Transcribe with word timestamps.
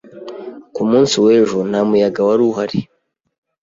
Ku 0.73 0.81
munsi 0.89 1.15
w'ejo 1.25 1.59
nta 1.69 1.79
muyaga 1.89 2.21
wari 2.27 2.43
uhari. 2.49 2.79